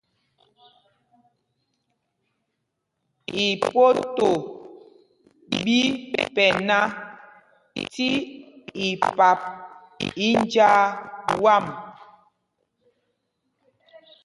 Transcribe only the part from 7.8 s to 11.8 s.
tí ipap í njāā wām.